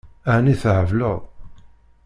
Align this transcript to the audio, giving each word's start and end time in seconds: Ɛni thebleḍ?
Ɛni 0.33 0.55
thebleḍ? 0.61 1.21